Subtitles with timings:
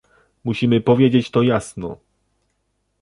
[0.43, 1.97] Musimy powiedzieć to jasno